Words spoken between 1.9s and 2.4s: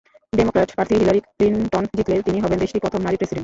জিতলে তিনি